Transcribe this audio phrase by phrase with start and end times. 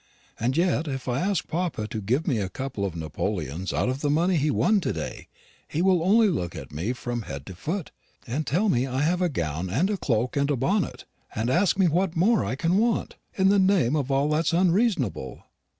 [0.39, 4.01] And yet if I ask papa to give me a couple of napoleons out of
[4.01, 5.27] the money he won to day,
[5.67, 7.91] he will only look at me from head to foot,
[8.25, 11.77] and tell me I have a gown and a cloak and a bonnet, and ask
[11.77, 15.43] me what more I can want, in the name of all that is unreasonable?